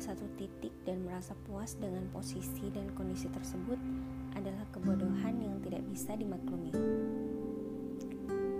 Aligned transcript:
titik 0.00 0.72
dan 0.88 1.04
merasa 1.04 1.36
puas 1.44 1.76
dengan 1.76 2.08
posisi 2.08 2.72
dan 2.72 2.88
kondisi 2.96 3.28
tersebut 3.28 3.76
adalah 4.32 4.64
kebodohan 4.72 5.36
yang 5.36 5.60
tidak 5.60 5.84
bisa 5.92 6.16
dimaklumi. 6.16 6.72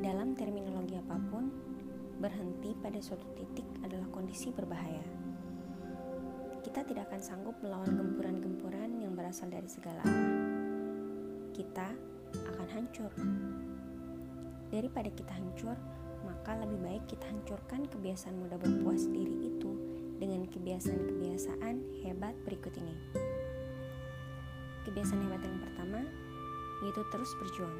Dalam 0.04 0.36
terminologi 0.36 1.00
apa 1.00 1.16
pun, 1.32 1.48
berhenti 2.20 2.76
pada 2.84 3.00
suatu 3.00 3.24
titik 3.32 3.64
adalah 3.80 4.04
kondisi 4.12 4.52
berbahaya. 4.52 5.00
Kita 6.60 6.84
tidak 6.84 7.08
akan 7.08 7.20
sanggup 7.24 7.56
melawan 7.64 7.88
gempuran-gempuran 7.88 9.00
yang 9.00 9.16
berasal 9.16 9.48
dari 9.48 9.64
segala 9.64 10.04
arah. 10.04 10.36
Kita 11.56 11.88
akan 12.36 12.68
hancur. 12.68 13.12
Daripada 14.68 15.08
kita 15.08 15.32
hancur, 15.32 15.76
maka 16.20 16.52
lebih 16.60 16.84
baik 16.84 17.04
kita 17.08 17.24
hancurkan 17.32 17.88
kebiasaan 17.88 18.36
mudah 18.36 18.60
berpuas 18.60 19.08
diri 19.08 19.48
itu 19.48 19.99
kebiasaan-kebiasaan 20.70 21.82
hebat 22.06 22.30
berikut 22.46 22.70
ini. 22.78 22.94
Kebiasaan 24.86 25.18
hebat 25.26 25.42
yang 25.42 25.58
pertama 25.58 25.98
yaitu 26.86 27.02
terus 27.10 27.34
berjuang. 27.42 27.74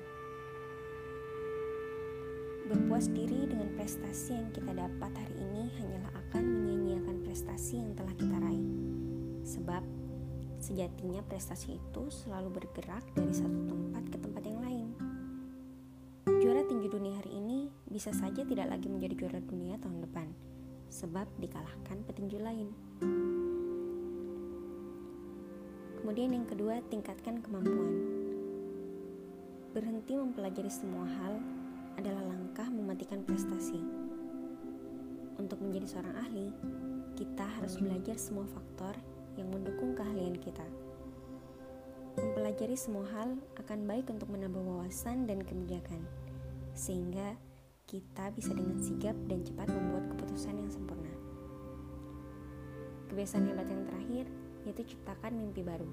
Berpuas 2.66 3.06
diri 3.14 3.46
dengan 3.46 3.70
prestasi 3.78 4.34
yang 4.34 4.50
kita 4.50 4.74
dapat 4.74 5.14
hari 5.14 5.38
ini 5.38 5.70
hanyalah 5.78 6.10
akan 6.18 6.42
menyia-nyiakan 6.42 7.22
prestasi 7.22 7.78
yang 7.78 7.94
telah 7.94 8.14
kita 8.18 8.36
raih. 8.42 8.66
Sebab 9.46 9.86
sejatinya 10.58 11.22
prestasi 11.30 11.78
itu 11.78 12.02
selalu 12.10 12.58
bergerak 12.58 13.06
dari 13.14 13.30
satu 13.30 13.70
tempat 13.70 14.02
ke 14.10 14.18
tempat 14.18 14.42
yang 14.42 14.58
lain 14.66 14.90
Juara 16.26 16.66
tinju 16.66 16.90
dunia 16.90 17.14
hari 17.22 17.38
ini 17.38 17.70
bisa 17.86 18.10
saja 18.16 18.42
tidak 18.42 18.68
lagi 18.72 18.88
menjadi 18.88 19.12
juara 19.12 19.40
dunia 19.44 19.76
tahun 19.76 20.04
depan, 20.08 20.28
sebab 20.90 21.24
dikalahkan 21.38 22.02
petinju 22.04 22.42
lain. 22.42 22.68
Kemudian 26.02 26.34
yang 26.34 26.46
kedua, 26.50 26.82
tingkatkan 26.90 27.38
kemampuan. 27.38 27.94
Berhenti 29.70 30.18
mempelajari 30.18 30.68
semua 30.68 31.06
hal 31.06 31.38
adalah 31.94 32.26
langkah 32.26 32.66
mematikan 32.66 33.22
prestasi. 33.22 33.78
Untuk 35.38 35.62
menjadi 35.62 35.86
seorang 35.96 36.16
ahli, 36.18 36.50
kita 37.14 37.46
harus 37.46 37.78
belajar 37.78 38.18
semua 38.18 38.44
faktor 38.50 38.98
yang 39.38 39.48
mendukung 39.54 39.94
keahlian 39.94 40.36
kita. 40.42 40.66
Mempelajari 42.18 42.74
semua 42.74 43.06
hal 43.14 43.38
akan 43.56 43.86
baik 43.86 44.10
untuk 44.10 44.28
menambah 44.34 44.60
wawasan 44.60 45.30
dan 45.30 45.40
kebijakan 45.46 46.02
sehingga 46.74 47.36
kita 47.90 48.30
bisa 48.30 48.54
dengan 48.54 48.78
sigap 48.78 49.18
dan 49.26 49.42
cepat 49.42 49.66
membuat 49.66 50.14
keputusan 50.14 50.54
yang 50.54 50.70
sempurna. 50.70 51.10
Kebiasaan 53.10 53.50
hebat 53.50 53.66
yang 53.66 53.82
terakhir 53.82 54.24
yaitu 54.62 54.94
ciptakan 54.94 55.34
mimpi 55.34 55.66
baru. 55.66 55.90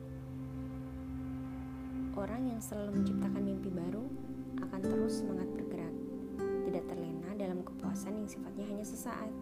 Orang 2.13 2.45
yang 2.45 2.61
selalu 2.61 3.01
menciptakan 3.01 3.41
mimpi 3.41 3.73
baru 3.73 4.05
akan 4.61 4.81
terus 4.85 5.25
semangat 5.25 5.49
bergerak, 5.57 5.95
tidak 6.69 6.85
terlena 6.85 7.29
dalam 7.33 7.65
kepuasan 7.65 8.13
yang 8.21 8.29
sifatnya 8.29 8.65
hanya 8.69 8.85
sesaat. 8.85 9.33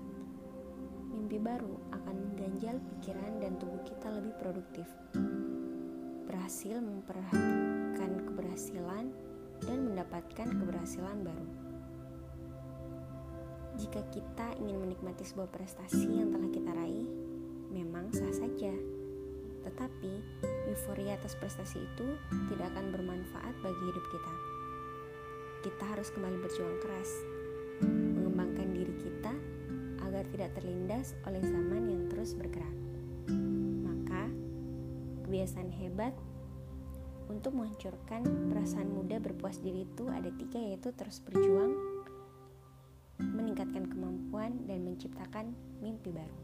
Mimpi 1.11 1.35
baru 1.43 1.75
akan 1.91 2.15
mengganjal 2.15 2.79
pikiran 2.95 3.43
dan 3.43 3.59
tubuh 3.59 3.83
kita 3.83 4.07
lebih 4.15 4.31
produktif. 4.39 4.87
Berhasil 6.23 6.79
memperhatikan 6.79 8.31
keberhasilan 8.31 9.11
dan 9.67 9.77
mendapatkan 9.91 10.47
keberhasilan 10.55 11.19
baru. 11.19 11.64
Jika 13.75 13.99
kita 14.07 14.55
ingin 14.63 14.79
menikmati 14.79 15.27
sebuah 15.27 15.51
prestasi 15.51 16.07
yang 16.07 16.31
telah 16.31 16.47
kita 16.47 16.71
raih, 16.71 17.07
memang 17.75 18.07
sah 18.15 18.31
saja. 18.31 18.71
Tetapi, 19.67 20.13
euforia 20.71 21.19
atas 21.19 21.35
prestasi 21.35 21.83
itu 21.83 22.07
tidak 22.53 22.71
akan 22.71 22.95
bermanfaat 22.95 23.55
bagi 23.59 23.83
hidup 23.83 24.05
kita. 24.13 24.33
Kita 25.67 25.83
harus 25.91 26.07
kembali 26.13 26.37
berjuang 26.39 26.77
keras, 26.79 27.11
mengembangkan 27.83 28.69
diri 28.71 28.95
kita 28.95 29.33
agar 30.07 30.23
tidak 30.31 30.49
terlindas 30.55 31.17
oleh 31.27 31.41
zaman 31.43 31.83
yang 31.91 32.03
terus 32.07 32.31
bergerak. 32.37 32.75
Maka, 33.83 34.29
kebiasaan 35.27 35.73
hebat 35.83 36.15
untuk 37.25 37.57
menghancurkan 37.57 38.23
perasaan 38.53 38.87
muda 38.93 39.17
berpuas 39.17 39.57
diri 39.59 39.83
itu 39.83 40.05
ada 40.07 40.29
tiga 40.37 40.61
yaitu 40.61 40.93
terus 40.93 41.17
berjuang, 41.25 41.94
meningkatkan 43.19 43.87
kemampuan, 43.87 44.63
dan 44.67 44.83
menciptakan 44.83 45.55
mimpi 45.79 46.11
baru. 46.11 46.37